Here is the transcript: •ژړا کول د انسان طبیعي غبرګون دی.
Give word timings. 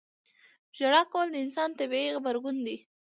•ژړا 0.77 1.01
کول 1.11 1.27
د 1.31 1.35
انسان 1.45 1.69
طبیعي 1.79 2.09
غبرګون 2.15 2.57
دی. 2.65 2.77